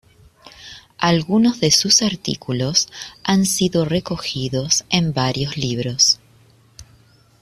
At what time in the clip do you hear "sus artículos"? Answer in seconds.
1.69-2.89